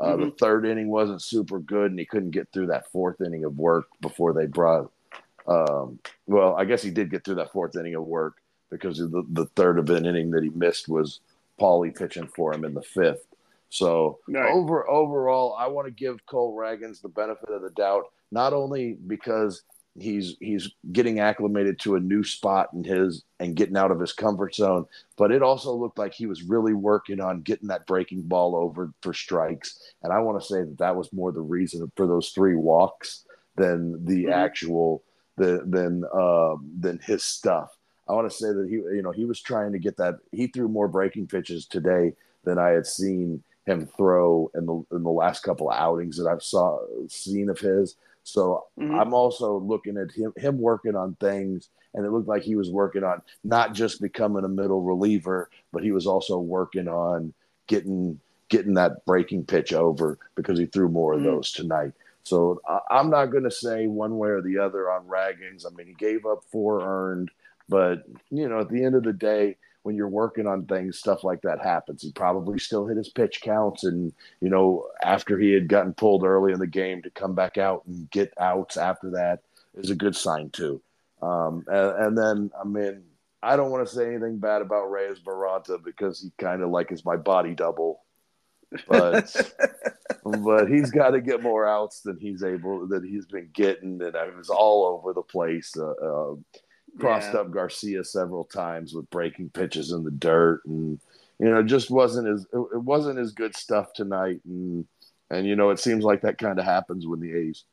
[0.01, 0.25] Uh, mm-hmm.
[0.25, 3.59] The third inning wasn't super good, and he couldn't get through that fourth inning of
[3.59, 4.91] work before they brought.
[5.47, 8.37] Um, well, I guess he did get through that fourth inning of work
[8.71, 11.21] because the, the third of an inning that he missed was
[11.59, 13.27] Paulie pitching for him in the fifth.
[13.71, 14.51] So right.
[14.51, 18.95] over overall, I want to give Cole Ragans the benefit of the doubt, not only
[19.07, 19.63] because
[20.01, 24.13] he's he's getting acclimated to a new spot in his and getting out of his
[24.13, 28.23] comfort zone, but it also looked like he was really working on getting that breaking
[28.23, 29.81] ball over for strikes.
[30.03, 33.25] And I want to say that that was more the reason for those three walks
[33.57, 34.33] than the mm-hmm.
[34.33, 35.03] actual
[35.37, 37.77] the than uh, than his stuff.
[38.09, 40.47] I want to say that he you know he was trying to get that he
[40.47, 45.11] threw more breaking pitches today than I had seen him throw in the in the
[45.11, 47.97] last couple of outings that I've saw seen of his.
[48.25, 48.95] So mm-hmm.
[48.95, 52.71] I'm also looking at him him working on things, and it looked like he was
[52.71, 57.35] working on not just becoming a middle reliever, but he was also working on
[57.67, 61.27] getting getting that breaking pitch over because he threw more mm-hmm.
[61.27, 61.93] of those tonight.
[62.25, 65.65] So I'm not going to say one way or the other on Ragans.
[65.65, 67.31] I mean, he gave up four earned,
[67.69, 69.57] but you know, at the end of the day,
[69.89, 72.03] when you're working on things, stuff like that happens.
[72.03, 76.25] He probably still hit his pitch counts, and you know, after he had gotten pulled
[76.25, 79.41] early in the game to come back out and get outs after that
[79.73, 80.83] is a good sign too.
[81.23, 83.03] Um, and, and, then, I mean,
[83.43, 86.93] I don't want to say anything bad about Reyes Moronta because he kind of like
[86.93, 88.03] is my body double,
[88.89, 89.55] but
[90.23, 94.15] but he's got to get more outs than he's able that he's been getting, and
[94.15, 95.75] I was all over the place.
[95.75, 96.35] Uh, uh,
[96.99, 97.41] crossed yeah.
[97.41, 101.01] up Garcia several times with breaking pitches in the dirt, and
[101.39, 104.87] you know, just wasn't as it wasn't as good stuff tonight, and
[105.31, 107.65] and you know, it seems like that kind of happens when the A's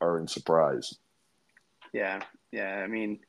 [0.00, 0.94] are in Surprise.
[1.92, 2.82] Yeah, yeah.
[2.82, 3.20] I mean,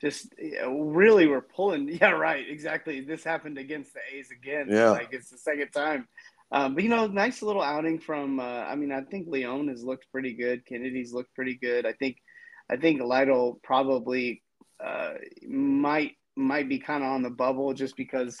[0.00, 0.32] just
[0.66, 1.88] really, we're pulling.
[2.00, 2.48] Yeah, right.
[2.48, 3.00] Exactly.
[3.00, 4.68] This happened against the A's again.
[4.70, 6.06] Yeah, like it's the second time.
[6.50, 8.40] Um, but you know, nice little outing from.
[8.40, 10.64] Uh, I mean, I think Leon has looked pretty good.
[10.64, 11.86] Kennedy's looked pretty good.
[11.86, 12.18] I think,
[12.70, 14.42] I think Lytle probably
[14.84, 15.14] uh,
[15.46, 18.38] might might be kind of on the bubble just because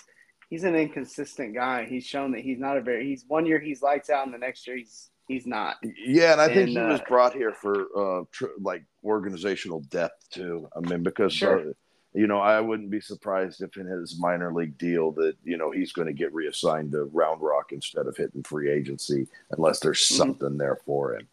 [0.48, 1.84] he's an inconsistent guy.
[1.84, 4.38] He's shown that he's not a very he's one year he's lights out and the
[4.38, 5.76] next year he's he's not.
[5.82, 9.80] Yeah, and I and, think he uh, was brought here for uh tr- like organizational
[9.90, 10.68] depth too.
[10.76, 11.70] I mean because sure.
[11.70, 11.72] uh,
[12.14, 15.70] you know, I wouldn't be surprised if in his minor league deal that, you know,
[15.70, 20.00] he's going to get reassigned to Round Rock instead of hitting free agency unless there's
[20.00, 20.16] mm-hmm.
[20.16, 21.28] something there for him.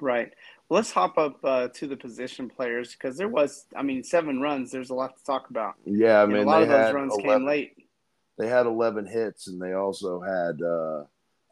[0.00, 0.32] Right
[0.72, 4.70] let's hop up uh, to the position players because there was, I mean, seven runs.
[4.70, 5.74] There's a lot to talk about.
[5.84, 7.76] Yeah, I mean, a lot of those runs 11, came late.
[8.38, 11.04] They had 11 hits, and they also had uh,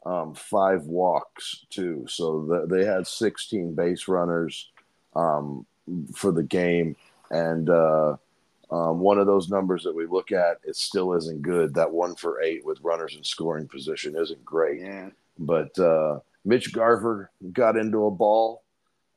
[0.09, 2.05] um, five walks too.
[2.09, 4.71] So the, they had 16 base runners
[5.15, 5.67] um,
[6.15, 6.95] for the game,
[7.29, 8.17] and uh,
[8.71, 11.75] um, one of those numbers that we look at, it still isn't good.
[11.75, 14.81] That one for eight with runners in scoring position isn't great.
[14.81, 15.09] Yeah.
[15.37, 18.63] But uh, Mitch Garver got into a ball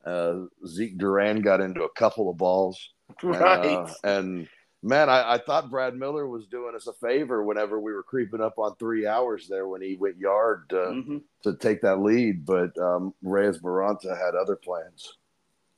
[0.05, 2.91] uh, Zeke Duran got into a couple of balls.
[3.23, 3.77] Right.
[3.77, 4.49] Uh, and
[4.83, 8.41] man, I, I, thought Brad Miller was doing us a favor whenever we were creeping
[8.41, 11.19] up on three hours there when he went yard to, mm-hmm.
[11.43, 12.45] to take that lead.
[12.45, 15.17] But um, Reyes Moronta had other plans.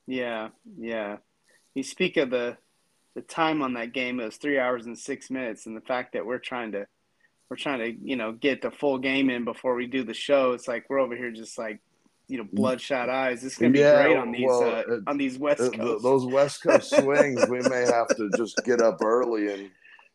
[0.07, 1.19] Yeah, yeah.
[1.75, 2.57] You speak of the
[3.15, 6.13] the time on that game; it was three hours and six minutes, and the fact
[6.13, 6.87] that we're trying to
[7.49, 10.53] we're trying to you know get the full game in before we do the show.
[10.53, 11.81] It's like we're over here just like
[12.29, 13.43] you know bloodshot eyes.
[13.43, 16.03] This is gonna be yeah, great on these well, uh, on these West Coast.
[16.03, 19.71] Those West Coast swings, we may have to just get up early and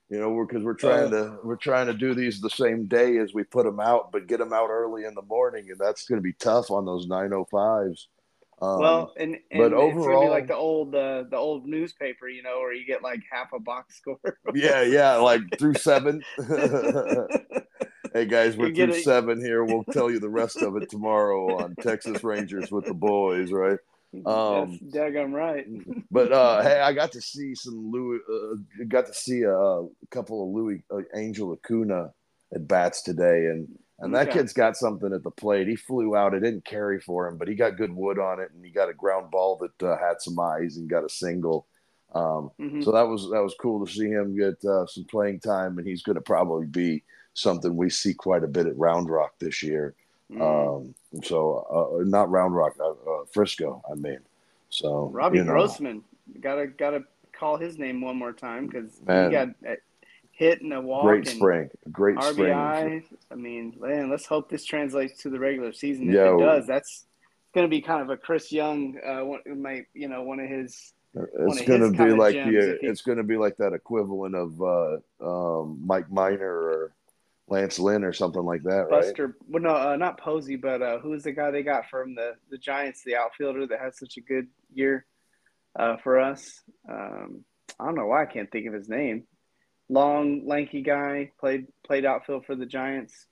[0.09, 2.85] you know because we're, we're trying uh, to we're trying to do these the same
[2.85, 5.79] day as we put them out, but get them out early in the morning, and
[5.79, 8.07] that's going to be tough on those nine oh fives.
[8.61, 12.59] Um, well, and, and but overall, like the old uh, the old newspaper, you know,
[12.59, 14.19] where you get like half a box score.
[14.53, 16.21] yeah, yeah, like through seven.
[18.13, 19.63] hey guys, we're through seven here.
[19.63, 23.79] We'll tell you the rest of it tomorrow on Texas Rangers with the boys, right?
[24.25, 25.65] Um, That's daggum right.
[26.11, 28.19] but uh, hey, I got to see some Louis.
[28.29, 32.11] Uh, got to see a, a couple of Louis uh, Angel Acuna
[32.53, 33.67] at bats today, and
[33.99, 34.39] and that okay.
[34.39, 35.67] kid's got something at the plate.
[35.67, 36.33] He flew out.
[36.33, 38.89] It didn't carry for him, but he got good wood on it, and he got
[38.89, 41.67] a ground ball that uh, had some eyes and got a single.
[42.13, 42.81] Um, mm-hmm.
[42.81, 45.87] So that was that was cool to see him get uh, some playing time, and
[45.87, 49.63] he's going to probably be something we see quite a bit at Round Rock this
[49.63, 49.95] year.
[50.31, 50.41] Mm.
[50.41, 53.81] Um, so uh, not Round Rock, uh, uh, Frisco.
[53.91, 54.19] I mean,
[54.69, 55.51] so Robbie you know.
[55.51, 56.03] Grossman
[56.39, 59.49] gotta gotta call his name one more time because he got
[60.41, 61.03] hit in a walk.
[61.03, 62.31] Great spring, great RBI.
[62.33, 63.03] spring.
[63.31, 66.09] I mean, man, let's hope this translates to the regular season.
[66.09, 67.05] If yeah, it does, that's
[67.53, 70.49] going to be kind of a Chris Young, uh, one, my, you know, one of
[70.49, 70.93] his.
[71.13, 72.79] It's going to be like the.
[72.81, 76.93] It's going to be like that equivalent of uh, um, Mike Minor or
[77.51, 79.35] Lance Lynn or something like that, Buster, right?
[79.49, 82.57] Well, no, uh, not Posey, but uh, who's the guy they got from the the
[82.57, 85.05] Giants, the outfielder that had such a good year
[85.77, 86.61] uh, for us?
[86.89, 87.43] Um,
[87.77, 89.25] I don't know why I can't think of his name.
[89.89, 93.27] Long, lanky guy played played outfield for the Giants.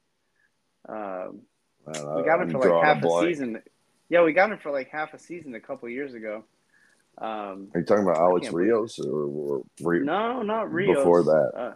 [0.88, 1.44] Um,
[1.88, 3.62] we got him for like half a, a season.
[4.10, 6.44] Yeah, we got him for like half a season a couple years ago.
[7.18, 10.98] Um, Are you talking about Alex Rios or, or, or, no, not Rios.
[10.98, 11.74] Before that, uh,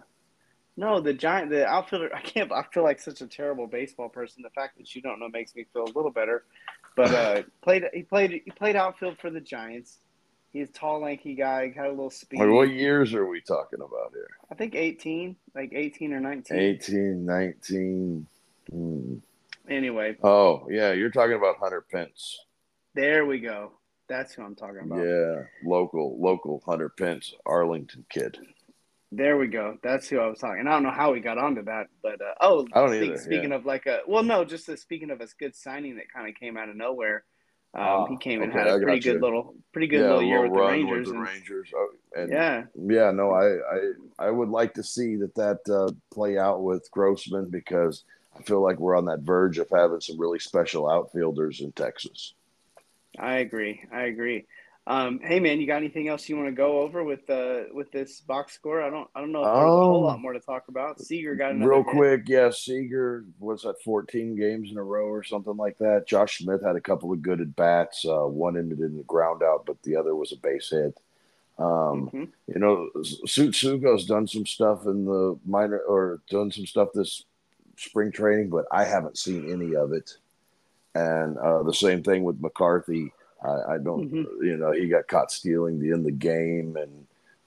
[0.76, 2.10] no, the giant, the outfielder.
[2.16, 2.52] I can't.
[2.52, 4.44] I feel like such a terrible baseball person.
[4.44, 6.44] The fact that you don't know makes me feel a little better.
[6.96, 7.86] But uh, played.
[7.94, 8.42] He played.
[8.46, 10.00] He played outfield for the Giants.
[10.52, 11.68] He's a tall, lanky guy.
[11.70, 12.40] Got a little speed.
[12.40, 14.30] What years are we talking about here?
[14.52, 16.60] I think eighteen, like eighteen or nineteen.
[16.60, 18.28] 18, 19.
[18.72, 19.16] Hmm.
[19.70, 20.18] Anyway.
[20.24, 22.40] Oh yeah, you're talking about Hunter Pence.
[22.94, 23.72] There we go.
[24.08, 25.00] That's who I'm talking about.
[25.00, 28.38] Yeah, local, local Hunter Pence, Arlington kid.
[29.16, 29.78] There we go.
[29.84, 30.62] That's who I was talking.
[30.62, 33.10] And I don't know how we got onto that, but uh, oh, I don't speak,
[33.10, 33.18] either.
[33.20, 33.58] Speaking yeah.
[33.58, 36.36] of like a well, no, just a, speaking of a good signing that kind of
[36.36, 37.24] came out of nowhere.
[37.76, 40.42] Um, uh, he came and had a pretty good little, pretty good yeah, little year
[40.42, 41.08] with the Rangers.
[41.08, 41.72] With the Rangers.
[41.76, 43.12] Oh, and yeah, yeah.
[43.12, 47.50] No, I, I, I would like to see that that uh, play out with Grossman
[47.50, 48.04] because
[48.38, 52.34] I feel like we're on that verge of having some really special outfielders in Texas.
[53.20, 53.84] I agree.
[53.92, 54.46] I agree.
[54.86, 57.90] Um, hey man, you got anything else you want to go over with uh with
[57.94, 58.82] this box score?
[58.82, 60.68] I don't I don't know if there's um, a whole lot um, more to talk
[60.68, 61.00] about.
[61.00, 61.94] Seager got another real hit.
[61.94, 62.22] quick.
[62.28, 66.06] Yeah, Seager was that 14 games in a row or something like that.
[66.06, 68.06] Josh Smith had a couple of good at bats.
[68.06, 71.00] Uh, one ended in the ground out, but the other was a base hit.
[71.58, 72.24] Um, mm-hmm.
[72.48, 77.24] You know, Tsutsugo's done some stuff in the minor or done some stuff this
[77.78, 80.18] spring training, but I haven't seen any of it.
[80.96, 83.14] And uh, the same thing with McCarthy.
[83.44, 84.44] I, I don't, mm-hmm.
[84.44, 87.06] you know, he got caught stealing the in the game, and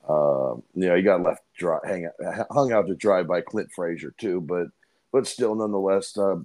[0.09, 2.09] uh, you know, he got left dry, hang,
[2.51, 4.41] hung out to dry by Clint Frazier too.
[4.41, 4.69] But
[5.13, 6.37] but still, nonetheless, uh,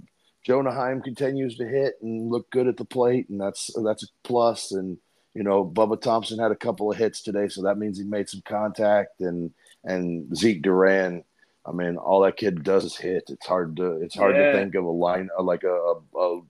[0.46, 4.08] Jonah Heim continues to hit and look good at the plate, and that's that's a
[4.24, 4.72] plus.
[4.72, 4.98] And
[5.34, 8.30] you know, Bubba Thompson had a couple of hits today, so that means he made
[8.30, 9.22] some contact.
[9.22, 9.52] And
[9.84, 11.24] and Zeke Duran,
[11.66, 13.26] I mean, all that kid does is hit.
[13.30, 14.52] It's hard to it's hard yeah.
[14.52, 16.42] to think of a line like a, a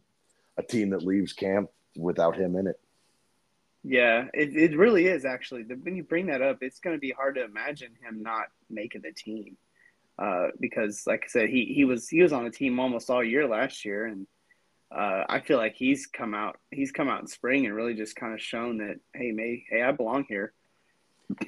[0.57, 2.79] a team that leaves camp without him in it.
[3.84, 5.63] Yeah, it, it really is actually.
[5.63, 9.02] When you bring that up, it's going to be hard to imagine him not making
[9.02, 9.58] the team.
[10.20, 13.24] Uh, because, like I said, he, he was he was on the team almost all
[13.24, 14.28] year last year, and
[14.96, 18.15] uh, I feel like he's come out he's come out in spring and really just
[18.15, 20.54] kind of shown that hey, May, hey, I belong here.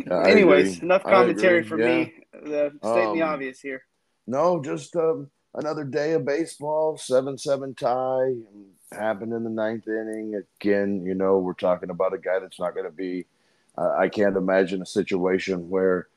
[0.10, 2.06] Anyways, enough commentary for yeah.
[2.06, 2.14] me.
[2.32, 3.84] The, stating um, the obvious here.
[4.26, 8.34] No, just um, another day of baseball, seven seven tie
[8.92, 10.42] happened in the ninth inning.
[10.60, 13.26] Again, you know, we're talking about a guy that's not going to be.
[13.78, 16.08] Uh, I can't imagine a situation where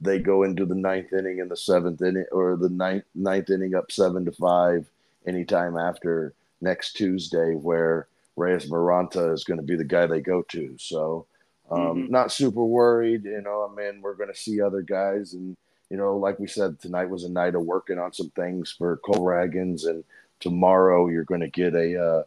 [0.00, 3.74] they go into the ninth inning in the seventh inning or the ninth ninth inning
[3.74, 4.86] up seven to five
[5.26, 10.42] anytime after next Tuesday, where Reyes Moronta is going to be the guy they go
[10.42, 10.76] to.
[10.78, 11.26] So,
[11.70, 12.12] um, mm-hmm.
[12.12, 13.24] not super worried.
[13.24, 15.56] You know, I mean, we're going to see other guys, and
[15.90, 18.96] you know, like we said, tonight was a night of working on some things for
[18.98, 20.04] Cole Ragans and
[20.40, 22.22] tomorrow you're going to get a uh,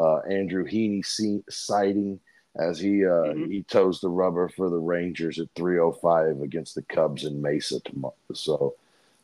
[0.00, 1.04] uh, Andrew Heaney
[1.48, 2.20] sighting
[2.56, 3.50] as he uh, mm-hmm.
[3.50, 8.14] he toes the rubber for the Rangers at 3:05 against the Cubs in Mesa tomorrow.
[8.34, 8.74] So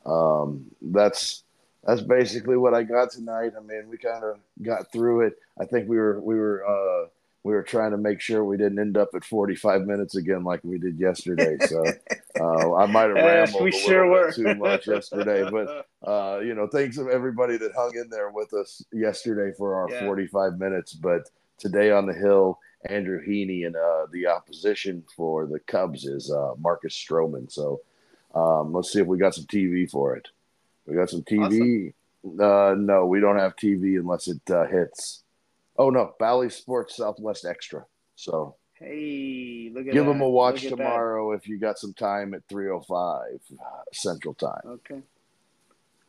[0.05, 1.42] um, that's
[1.85, 3.53] that's basically what I got tonight.
[3.57, 5.38] I mean, we kind of got through it.
[5.59, 7.09] I think we were we were uh,
[7.46, 10.59] we were trying to make sure we didn't end up at 45 minutes again like
[10.64, 11.56] we did yesterday.
[11.64, 11.85] So
[12.40, 14.32] uh, I might have rambled we a sure were.
[14.32, 18.52] too much yesterday, but uh, you know, thanks to everybody that hung in there with
[18.52, 20.04] us yesterday for our yeah.
[20.04, 20.92] 45 minutes.
[20.92, 22.59] But today on the hill,
[22.90, 27.48] Andrew Heaney and uh, the opposition for the Cubs is uh, Marcus Stroman.
[27.52, 27.80] So
[28.35, 30.26] um, let's see if we got some TV for it.
[30.85, 31.92] We got some TV.
[32.24, 32.40] Awesome.
[32.40, 35.22] Uh, no, we don't have TV unless it uh, hits
[35.79, 37.85] Oh no, Bally Sports Southwest Extra.
[38.15, 40.12] So hey, look at give that.
[40.12, 41.39] them a watch tomorrow that.
[41.39, 43.41] if you got some time at three o five
[43.93, 44.62] Central Time.
[44.67, 45.03] Okay.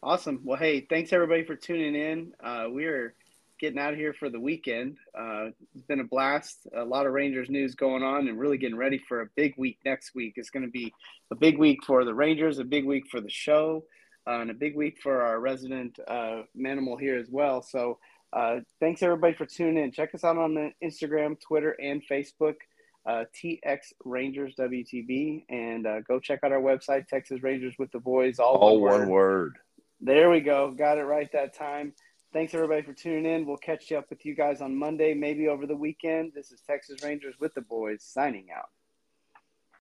[0.04, 0.42] Awesome.
[0.44, 2.34] Well, hey, thanks everybody for tuning in.
[2.42, 3.16] Uh, we're
[3.60, 4.98] getting out of here for the weekend.
[5.18, 6.68] Uh, it's been a blast.
[6.76, 9.80] A lot of Rangers news going on, and really getting ready for a big week
[9.84, 10.34] next week.
[10.38, 10.94] It's going to be
[11.32, 13.86] a big week for the Rangers, a big week for the show,
[14.28, 17.62] uh, and a big week for our resident uh, Manimal here as well.
[17.62, 17.98] So
[18.34, 19.92] uh, thanks everybody for tuning in.
[19.92, 22.56] Check us out on Instagram, Twitter, and Facebook,
[23.06, 28.00] uh, TX Rangers WTB, and uh, go check out our website, Texas Rangers with the
[28.00, 29.58] Boys, all, all one, one word.
[30.02, 30.72] There we go.
[30.72, 31.94] Got it right that time.
[32.34, 33.46] Thanks everybody for tuning in.
[33.46, 36.34] We'll catch you up with you guys on Monday, maybe over the weekend.
[36.36, 38.70] This is Texas Rangers with the Boys signing out.